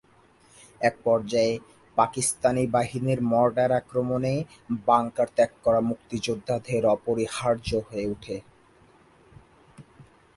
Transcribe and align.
একপর্যায়ে 0.81 1.53
পাকিস্তানি 1.97 2.63
বাহিনীর 2.67 3.19
মর্টার 3.23 3.71
আক্রমণে 3.71 4.33
বাংকার 4.87 5.27
ত্যাগ 5.35 5.51
করা 5.63 5.81
মুক্তিযোদ্ধাদের 5.89 6.83
অপরিহার্য 6.95 7.69
হয়ে 7.87 8.05
ওঠে। 8.07 8.35